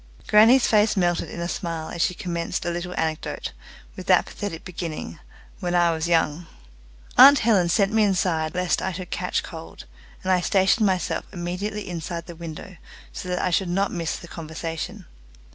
Grannie's 0.25 0.65
face 0.65 0.97
melted 0.97 1.29
in 1.29 1.39
a 1.39 1.47
smile 1.47 1.89
as 1.89 2.01
she 2.01 2.15
commenced 2.15 2.65
a 2.65 2.71
little 2.71 2.95
anecdote, 2.99 3.51
with 3.95 4.07
that 4.07 4.25
pathetic 4.25 4.65
beginning, 4.65 5.19
"When 5.59 5.75
I 5.75 5.91
was 5.91 6.07
young." 6.07 6.47
Aunt 7.19 7.37
Helen 7.45 7.69
sent 7.69 7.93
me 7.93 8.01
inside 8.01 8.55
lest 8.55 8.81
I 8.81 8.93
should 8.93 9.11
catch 9.11 9.43
cold, 9.43 9.85
and 10.23 10.31
I 10.31 10.41
stationed 10.41 10.87
myself 10.87 11.25
immediately 11.31 11.87
inside 11.87 12.25
the 12.25 12.35
window 12.35 12.77
so 13.13 13.29
that 13.29 13.43
I 13.45 13.51
should 13.51 13.69
not 13.69 13.91
miss 13.91 14.15
the 14.15 14.27
conversation. 14.27 15.05